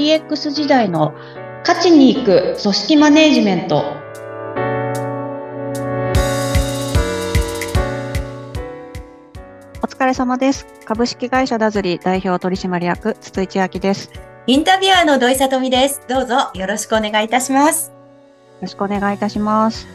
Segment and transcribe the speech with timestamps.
[0.00, 1.12] DX 時代の
[1.60, 3.84] 勝ちに行く組織マネジメント
[9.82, 10.66] お疲れ様です。
[10.86, 14.10] 株式会社ダズリ代表取締役筒井千明です。
[14.14, 16.00] よインタビュアーの土井さとみです。
[16.08, 17.92] どうぞよろしくお願いいたします。
[18.62, 19.86] ろしくお願いいたします。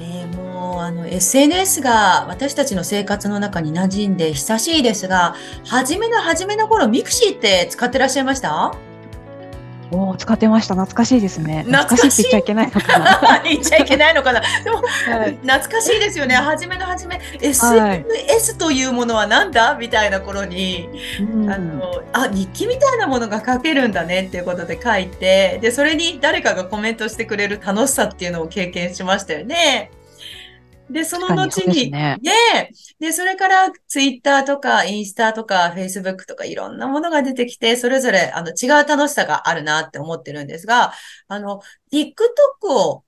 [0.00, 8.74] えーもうあの SNS が私たちの生活の中に馴染んで久しいですが、初めの初めの頃ミクシーって使ってらっしゃいました？
[9.90, 10.74] おお、使ってました。
[10.74, 11.64] 懐かしいですね。
[11.66, 13.42] 懐かしいって言っちゃいけないのかな。
[13.44, 14.42] 言っちゃいけないのかな。
[14.62, 16.34] でもはい懐かしいですよね。
[16.34, 19.74] 初めの初め SNS というものは何だ？
[19.74, 20.88] みたいな頃に、
[21.20, 29.90] うんあのあ日記みたいなものが書けるんだねっていうことで書いてでそれに誰かがコメントしてくれる楽しさっていうのを経験しましたよね。
[30.90, 32.18] でその後にね。
[32.22, 40.92] ねで、それからツイッターとかインスタとかフェイスブックとかいろんなものが出てきて、それぞれあの違う楽しさがあるなって思ってるんですが、
[41.28, 41.60] あの、
[41.92, 42.12] TikTok
[42.72, 43.04] を、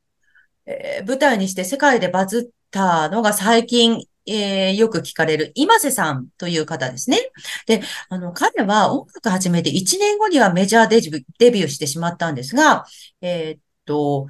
[0.67, 7.19] えー舞台にして世界でバズったのが最近、えーよく聞かれる今瀬さんという方ですね。
[7.67, 12.85] で、あの、彼は音楽始めて1年後にはメジャーデビューデビューしてしまったんですが、
[13.23, 14.27] えーっと、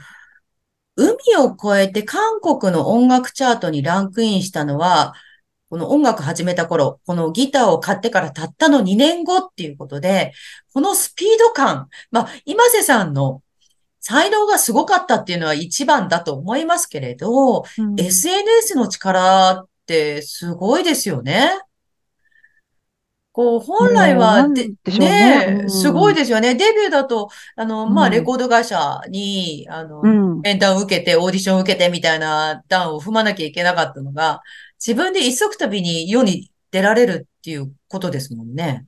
[1.01, 5.15] 海を越えて韓国の音楽チャートにランクインしたのは、
[5.71, 10.33] この音楽始めた頃、このギターを買ってからたったの2年後っていうことで、
[10.75, 13.43] このスピード感、まあ、今瀬さんの
[14.01, 21.51] 才能がすごかったっていうのは一番だと思いますけれど、うん SNS の力ってすごいですよね。
[23.33, 26.55] こう、本来は、で、でねうんすごいですよね。
[26.57, 30.41] デビューだと、あの、まあ、うんレコード会社に、あの、うん。
[30.41, 34.41] 面談を受けて、オーディションを受けてみたいな段を踏まなきゃいけなかったのが、
[34.85, 38.87] 自分で一足飛びに世に出られるっていうことですもんね。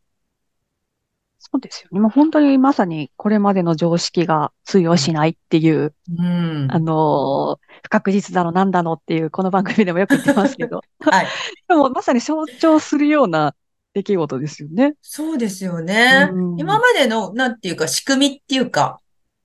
[1.38, 2.00] そうですよね。
[2.00, 6.68] もう本当にまさにこれまでの常識が通用しないっていう、うん。
[6.70, 10.82] あのー不確実だのなんだのっていう、この番組でもよく言ってますけど。
[11.00, 11.26] はい。
[11.68, 13.54] でもまさに象徴するような
[13.94, 14.94] 出来事ですよね。
[15.02, 16.28] そうですよね。
[16.32, 19.00] うん今までの、なんていうか、仕組みっていうか、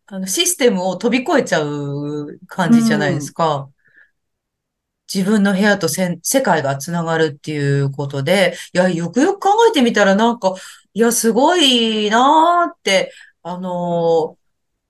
[0.07, 3.69] あの、システムを飛び越えちゃう感じじゃないですか。
[5.13, 10.53] 自分の部屋とせん世界がつながるっていうことで、いや、よくよく考えてみたらなんか、
[10.93, 14.37] いや、すごいなーって、あのー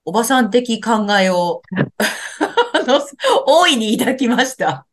[0.09, 3.01] おばさん的考えを、 あの、
[3.45, 4.88] 大いに抱きました。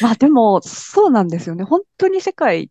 [0.00, 1.62] まあでも、そうなんですよね。
[1.62, 2.68] 本当に世界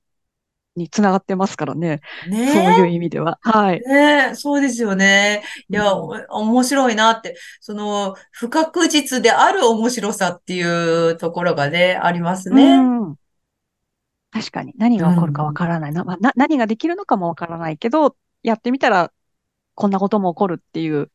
[0.75, 2.01] につながってますからね。
[2.27, 3.39] ねそういう意味では。
[3.41, 3.81] はい。
[3.81, 5.43] ねえ、そうですよね。
[5.69, 12.77] いや、うんお面白いなって、その、不確実である面白さっていうところがね、ありますね。
[12.77, 13.15] うん
[14.31, 16.33] 確かに何が起こるかわからないな、まあな。
[16.35, 19.13] 何ができるのかもわからないけど、やってみたら
[19.75, 21.09] こんなことも起こるっていう、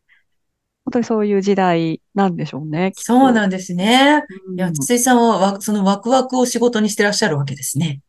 [0.86, 2.92] 本当にそういう時代なんでしょうね。
[2.96, 4.22] そうなんですね。
[4.48, 8.00] うんいや、筒井さんはわ、そのワクワクを仕事にしてらっしゃるわけですね。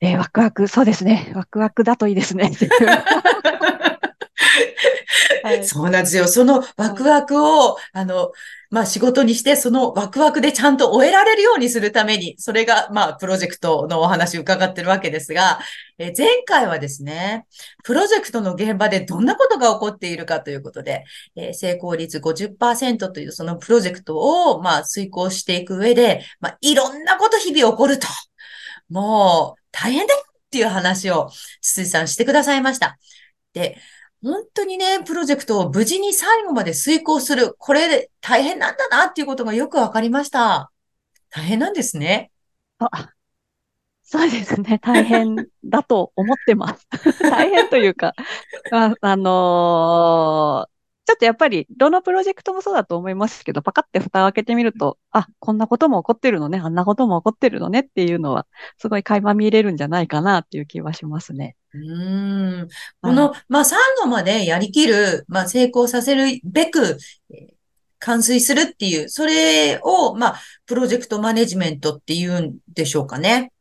[0.00, 1.30] えーワクワク、そうですね。
[1.34, 2.50] ワクワクだといいですね。
[5.42, 6.28] はいそうなんですよ。
[6.28, 8.32] そのワクワクを、あの、
[8.70, 15.58] まあ、仕事にして、そのワクワクでちゃんと終えられるようにするために、それが、まあ、プロジェクトのお話を伺ってるわけですが、
[15.98, 17.46] えー前回はですね、
[17.84, 21.04] プロジェクトの現場でどんなことが起こっているかということで、
[21.36, 24.18] えー成功率50%というそのプロジェクト
[24.52, 28.06] を、まあ、遂行していく上で、まあ、いろんなこと日々起こると。
[28.88, 32.98] もう、大変だよっていう話を、筒井さんしてくださいました。
[33.52, 33.78] で、
[34.22, 37.54] 本当にね、プロジェクトを無事に最後まで遂行する。
[37.58, 40.70] これで大変なんだなっていうことがよくわかりました。
[41.30, 42.30] 大変なんですね。
[42.78, 43.10] あ
[44.02, 44.80] そうですね。
[44.80, 46.86] 大変だと思ってます。
[47.30, 48.12] 大変というか、
[48.72, 50.68] あ、あの
[51.10, 58.46] ちょっとやっぱり、どのプロジェクトもそうだと思いますけど、パカって蓋を開けてみると、あ、こんなことも起こってるのね、あんなことも起こってるのねっていうのは、
[58.78, 61.56] すごい垣間見れるんじゃないかなっていう気はしますね。
[61.74, 62.68] うーん。
[63.00, 66.96] この、まあ、最後までやりきる、まあ、成功させるべく、
[67.30, 67.60] えー
[68.02, 73.52] 完遂するっていう、それを、まあ、プロジェクトマネジメントっていうんでしょうかね。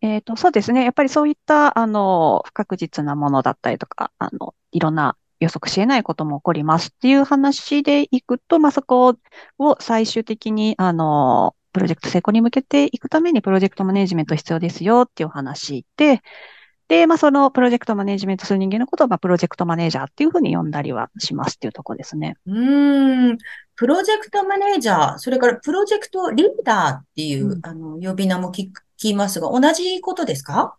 [0.00, 0.84] えっと、そうですね。
[0.84, 9.16] やっぱりそういった、あの、不確実なものだったりとか、あの、いろんな予測し得ないことも起こりますっていう話でいくと、まあ、そこ
[9.58, 16.22] を最終的に、あの、プロジェクト成功に向けていくためにプロジェクトマネジメント必要ですよっていう話で、
[16.88, 22.36] で、まあ、そのプロジェクトマネジメントする人間のことを、まあ、プロジェクトマネージャーっていうふうに呼んだりはしますっていうところですね。
[22.46, 23.38] うーん。
[23.74, 30.76] プロジェクトマネージャー、それからプロジェクトリーダーっていう、うんあの、呼び名も聞きますが、同じことですか？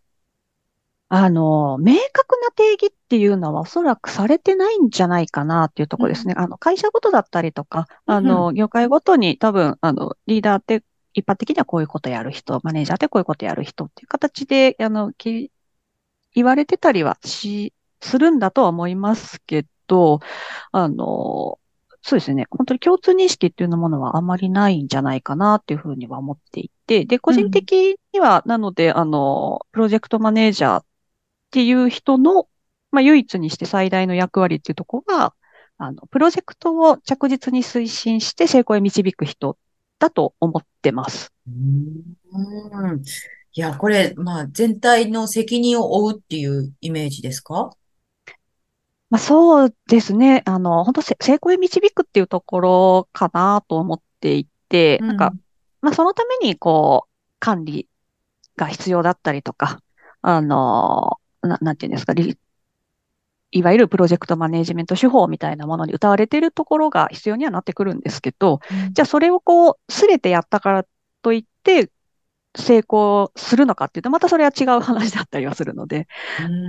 [1.09, 6.33] あの、明確な定義っていうのはおそらくされてないんじゃないかなっていうところですね。
[6.37, 10.83] あの、会社ごとだったりとか、あの、業界ごとに多分、あの、リーダーって
[11.13, 15.51] 一般的にはこういうことやる人、マネージャーってこういうことやる人っていう形で、あの、き
[16.33, 20.19] 言われてたりはし、するんだとは思いますけど、
[20.71, 21.59] あの、
[22.01, 22.45] そうですね。
[22.49, 30.83] 本当に共通認識っていうものはあまりないんじゃないかなっていうふうには思っていて、で、個人的には、なので、あの、プロジェクトマネージャー
[31.47, 32.47] っていう人の、
[32.91, 35.33] まあ、唯一にして最大の役割っていうところが、
[35.77, 39.57] あの、プロジェクトを着実に推進して成功へ導く人
[39.99, 41.33] だと思ってます。
[41.47, 43.01] うん
[43.53, 47.71] いや、これ、まあ、全体の責任を負うっていうイメージですか？
[49.09, 50.43] まあ、そうですね。
[50.45, 55.33] あの、本当成功へ導くっていうところかなと思っていて、なんか、
[55.81, 57.09] まあ、そのために、こう、
[57.39, 57.87] 管理
[58.57, 59.81] が必要だったりとか、
[60.21, 62.13] あの、ななんていうんですか、
[63.51, 70.85] いわゆるプロジェクトマネジメント手法みたいなものに歌われているところが必要にはなってくるんですけど、うん、じゃあそれをこう、すれてやったから
[71.21, 71.89] といって、
[72.59, 76.07] 成功するのかっていうと、またそれは違う話だったりはするので、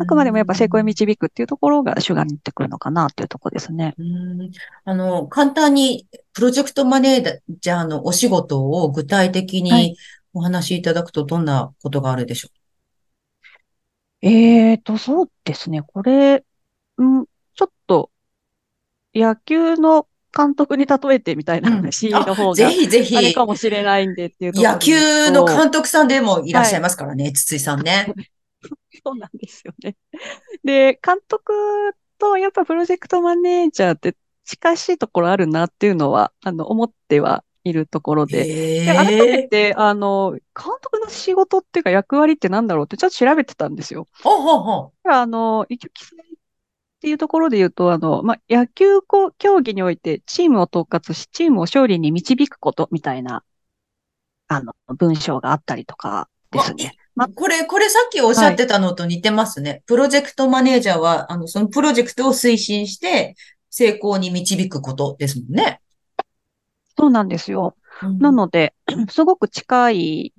[0.00, 3.94] あくまでもやっぱ成功へ導くっていうところが主眼になってくるのかなっていうところですね。
[4.85, 9.97] あの、簡単にプロジェクトマネージャーのお仕事を具体的に
[10.35, 12.57] お話しいただくとどんなことがあるでしょう、
[14.23, 15.82] はい、えーと、そうですね。
[15.82, 16.44] これ、
[16.97, 18.11] うん、ちょっと
[19.15, 20.06] 野球の
[20.37, 23.17] 監督に例えてみたいな話の方が、ぜひぜひ。
[23.17, 28.12] あれかもしれないんでっていうと野球の監督さんでもいらっしゃいますからね、はい、筒井さんね。
[29.05, 29.97] そうなんですよね。
[30.64, 31.53] で、監督
[32.19, 38.44] とやっぱプロジェクトマネージャーって近しいところあるなっていうのは、あの、思ってはいるところで。
[38.44, 40.41] で改めて、あの、監
[40.81, 44.06] 督の仕事っていうか役割ってなんだろうってちょっと調べてたんですよ。
[44.23, 45.09] ほうほうほう。
[45.11, 49.00] あの、一応、っていうところで言うと、あの、まあ、野球
[49.38, 53.44] 競技においてチームを統括し、チームを勝利に導くことみたいな、
[54.49, 56.97] あの、文章があったりとかですね。
[57.14, 59.71] まこれ、これさっきおっしゃってたのと似てますね。
[59.71, 63.37] はい、プロジェクトマネージャーは、あの、そのプロジェクトを推進して
[63.71, 65.81] 成功に導くことですもんね。
[66.99, 67.77] そうなんですよ。
[68.03, 68.75] うん、なので、
[69.09, 70.35] すごく近い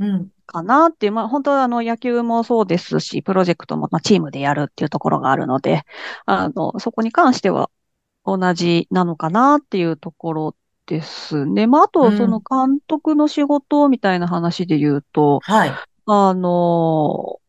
[0.45, 5.83] かなっていう、まあ本当はあの野球もそうですし、プロジェクトもまあチームでやるっていうところがあるので、
[6.25, 7.69] あの、そこに関しては
[8.25, 11.67] 同じなのかなっていうところですね。
[11.67, 15.71] まああとその監督の仕事みたいな話で言うと、うん、はい。
[16.07, 17.39] あの、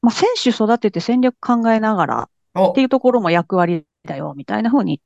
[0.00, 2.30] まあ選手育てて戦略考えながら
[2.70, 5.00] っていうところも役割だよみたいな風に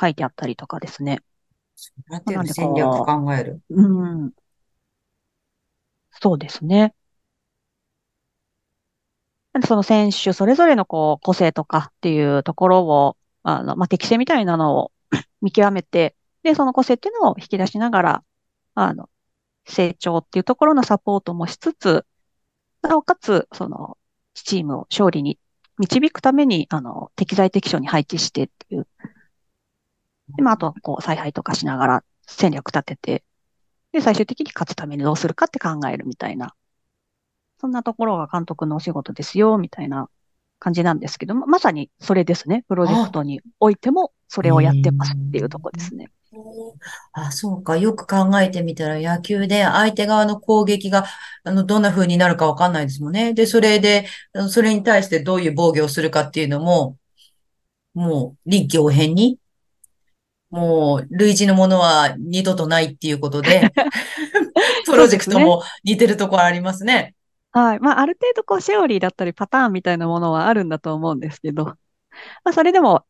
[0.00, 1.20] 書いてあったりとかですね。
[2.08, 3.60] なんていう戦略考える。
[3.70, 4.32] うん。
[6.10, 6.94] そうですね。
[9.66, 14.92] その選手それぞれのこう個性とかっていうところを、あの、まあ、適性みたいなのを
[15.42, 18.24] 見極めて、で、その個性っていうのを引き出しながら、
[18.74, 19.08] あの、
[19.66, 22.06] 成長っていうところのサポートもしつつ、
[22.82, 23.98] なおかつ、その、
[24.34, 25.38] チームを勝利に
[25.78, 28.86] 導くために、あの、適材適所に配置してっていう。
[30.36, 33.24] で、まあ、あとは、こう、采配とかしながら戦略立てて、
[33.92, 36.54] で、最終的に勝つためにどうするかって考えるみたいな、
[37.60, 40.08] そんなところが監督のお仕事ですよ、みたいな
[40.58, 42.64] 感じなんですけども、まさにそれですね。
[42.68, 46.10] プロジェクトにおいてもそれをやってますっていうとこですね。
[47.12, 47.76] あ、そうか。
[47.76, 51.06] よく考えてみたら野球で相手側の攻撃が、
[51.42, 53.34] あの、どんな風になるかわかんないですもんね。
[53.34, 54.06] で、それで、
[54.48, 56.96] それに対してどういう防御をするかっていうのも、
[57.94, 59.38] もう臨機応変に
[60.50, 63.72] もう、類似のものは二度とないっていうことで、
[64.84, 67.14] プロジェクトも似てるところありますね。
[67.52, 67.80] はい。
[67.80, 71.76] まあ、ある程度こう、セオリーだったりパターンみたいなものはあるんだと思うんですけど、ま
[72.46, 73.04] あ、それでも、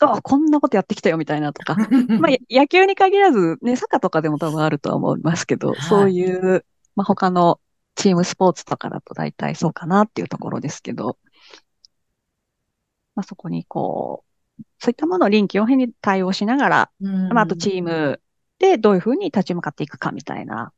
[0.00, 1.76] あ、こんなことやってきたよみたいなとか、
[2.20, 6.64] まあ、野球に限らず、ね、サッカーとかでも多分あるとは思いますけど、はい、そういう、
[6.96, 7.60] まあ、他の
[7.94, 11.18] チームスポーツとかだと大体そうかなっていうところですけど、
[13.14, 14.31] まあ、そこにこう、
[14.78, 18.20] そういったものを臨機応変に対応しながら、まあ、あとチーム
[18.58, 20.72] でどういうふうに立ち向かっていくかみたいな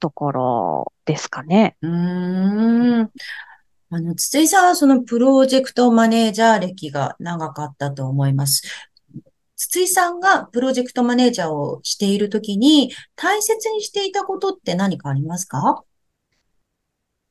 [0.00, 1.76] ところですかね。
[1.82, 3.10] うん。
[3.90, 8.62] あの、筒井さんはそのプロジェクトマネージャー歴が長かったと思います。
[9.56, 15.82] 筒井さんがプロジェクトマネージャーをしているときに大切にしていたことって何かありますか？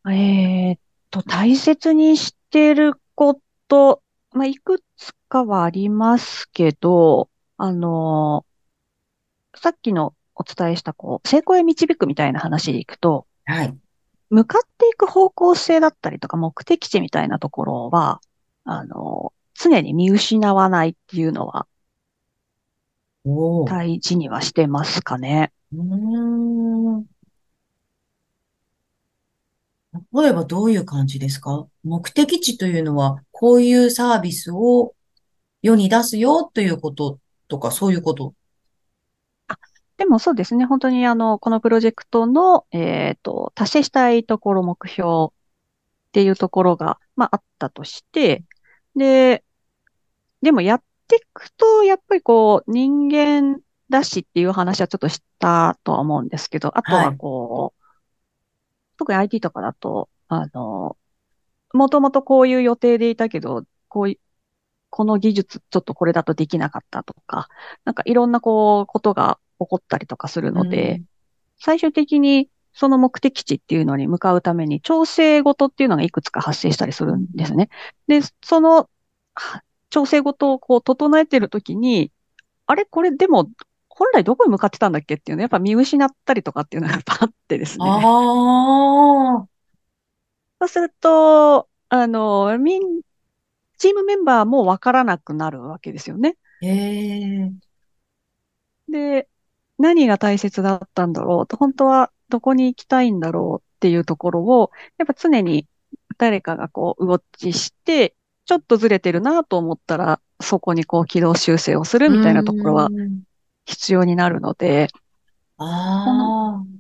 [0.10, 0.78] えっ
[1.10, 4.02] と、大切にしてること、
[4.32, 4.84] まあ、いく
[5.28, 8.46] つかはありますけど、あの
[9.56, 13.78] さっきのお伝えした、こう、成功へ導くみたいな話でいくと、はい。
[14.30, 18.22] 向かっていく方向性だったりとか目的地みたいなところは、
[18.66, 21.66] あの、常に見失わないっていうのは
[23.66, 25.52] 大事にはしてますかね。
[25.74, 27.06] うーん。
[30.14, 31.66] 例えばどういう感じですか？
[31.84, 34.94] 目的地というのは、こういうサービスを
[35.62, 38.34] 世に出すよということとか、そういうこと？
[39.98, 45.30] でもそうですね、本当にあの、このプロジェクトの、えっと、達成したいところ、目標っ
[46.12, 48.44] ていうところが、まあ、あったとして、
[48.96, 49.44] で、
[50.44, 53.60] でもやっていくと、やっぱりこう、人間
[53.90, 57.84] だしっていう話はちょっとしたとは思うんですけど、あとはこう、
[58.98, 60.96] 特に IT とかだと、あの、
[61.74, 64.20] もともとこういう予定でいたけど、こうい
[64.90, 67.50] この技術ちょっとこれだとできなかったとか、
[67.86, 71.02] なんかいろんなこう、ことが起こったりとかするので、
[71.60, 77.70] 最終的にその目的地っていうのに向かうために調整事っていうのがいくつか発生したりするんですね。
[78.08, 78.90] で、その
[79.34, 82.12] は調整事をこう整えてるときに、
[82.66, 83.50] あれこれでも
[83.90, 87.86] 本来どこに向かってたんだっけっていうのやっぱ見失ったりとかっていうのが やっぱあってですね。
[87.90, 89.48] ああ、
[90.60, 93.02] そうすると、あの、みん、
[93.78, 96.38] チームメンバーもわからなくなるわけですよね。
[96.62, 97.52] ええ、
[98.90, 99.30] で、
[99.78, 105.68] 何が大切だったんだろうと、本当はどこに行きたいんだろうっていうところを、やっぱ常に
[106.18, 108.16] 誰かがこう、ウォッチして、
[108.46, 113.24] ちょっとずれてるなと思ったら、そこにこう、軌道修正をするみたいなところはうん
[113.66, 114.88] 必要になるので、
[115.58, 116.77] ああ。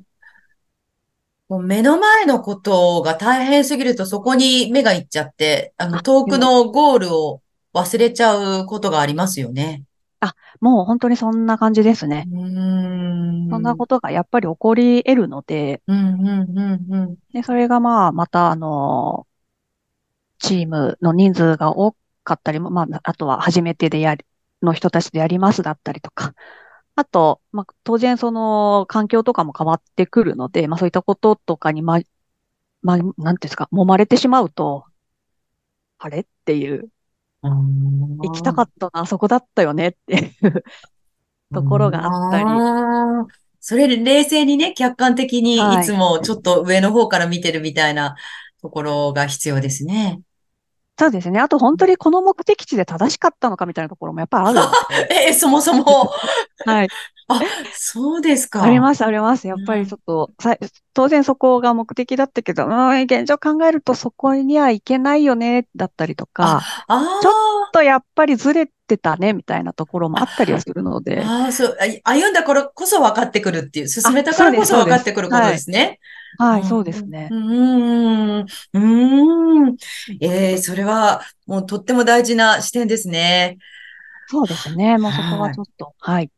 [1.49, 7.41] もう目の前のことが大変すぎるとそこに目がいっちゃって、あの、あ遠くのゴールを
[7.73, 9.83] 忘れちゃうことがありますよね。
[10.59, 12.25] もう本当にそんな感じですね。
[12.31, 13.49] うーん。
[13.49, 17.15] そんなことがやっぱり起こり得るので、うん、うん、うん、うん。
[17.31, 19.27] で、それがまあ、また、あの、
[20.39, 24.25] チームの人数が多かったりも、まあ、あとは初めてでやり、
[24.61, 26.33] の人たちでやりますだったりとか、
[26.97, 32.01] あと、まあ、当然その環境とかも変わってくるので、まあそういったこととかにま、
[32.81, 34.83] まあ、なんていうんですか、揉まれてしまうと、
[35.99, 36.21] あれ？
[36.21, 36.89] っていう、
[37.43, 40.63] 行きたかったな、あそこだったよねっていう。
[41.53, 42.45] ところがあったり、
[43.59, 45.83] それ冷静にね、客観的にはい。
[45.83, 48.15] いつもちょっと上の方から見てるみたいな
[48.61, 50.21] ところが必要ですね。
[50.99, 51.39] そうですね。
[51.39, 54.59] あと本当にこの目的地で正しかったのかみたいなところもやっぱりある
[55.29, 56.11] え、そもそも。
[56.65, 56.87] はい。
[57.29, 57.41] あ、
[57.73, 58.63] そうですか。
[58.63, 59.47] あります、あります。
[59.47, 60.57] やっぱりちょっと、さ
[60.93, 67.33] 当然そこが目的だったけど、うん、現状考えるとそこには行けないよね、だったりとか、あちょっ
[67.73, 75.99] とやっぱりずれてたね、みたいなところもあったりはするので、ああ、そう、あ歩んだからこそ分かってくるっていう、進めたからこそ分かってくることですね。
[76.37, 77.35] はい、うんそうですねう。
[77.35, 79.77] ーん、うーん。
[80.21, 83.57] ええそれはもうとっても大事な視点ですね。
[84.27, 84.97] そうですね。
[84.97, 86.29] もうそこははいちょっと、はい。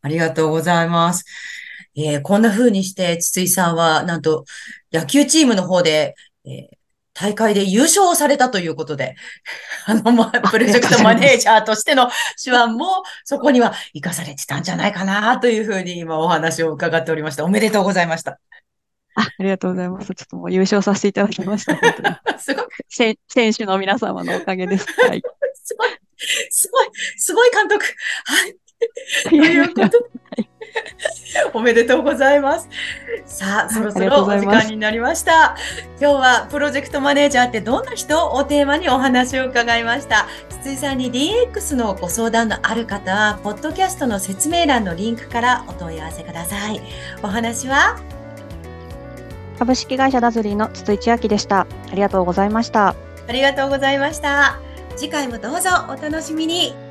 [0.00, 1.24] ありがとうございます。
[1.96, 4.44] えーこんな風にして、筒井さんは、なんと、
[4.92, 6.78] 野球チームの方で、えー
[7.20, 9.16] 大会で優勝をされたということで、
[9.86, 12.08] あの、ま、プロジェクトマネージャーとしての
[12.42, 17.44] 手腕も、そこには活かされてたんじゃないかな、というふうに今お話を伺っておりました。
[17.44, 18.38] おめでとうございました。
[19.18, 20.14] あ、ありがとうございます。
[20.14, 21.74] ちょっともう優勝させていただきました。
[21.74, 24.86] 本当にすごい、選選手の皆様のおかげです。
[25.02, 25.22] はい。
[25.54, 25.88] すごい、
[26.50, 27.84] すごい、すごい監督。
[28.24, 28.56] はい。
[29.24, 29.98] ということで、
[31.52, 32.68] おめでとうございます。
[33.26, 35.56] さあ、そろそろお時間になりました。
[36.00, 40.28] 今日はプロジェクトマネージャーってどんな人をテーマにお話を伺いました。
[40.60, 46.80] 筒井さんに DX のご相談のある方は、ポッドキャストの説明欄のリンクからお問い合わせください。
[47.24, 47.98] お話は
[49.58, 51.66] 株式会社ダズリーの筒井千明でした。
[51.90, 52.94] ありがとうございました。
[53.28, 54.60] ありがとうございました。
[54.96, 56.87] 次回もどうぞお楽しみに。